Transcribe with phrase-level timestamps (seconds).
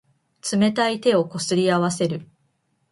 [0.51, 2.27] 冷たい手をこすり合わせる。